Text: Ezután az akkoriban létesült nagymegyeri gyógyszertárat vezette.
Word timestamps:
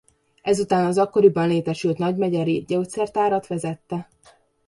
Ezután 0.41 0.85
az 0.85 0.97
akkoriban 0.97 1.47
létesült 1.47 1.97
nagymegyeri 1.97 2.63
gyógyszertárat 2.67 3.47
vezette. 3.47 4.09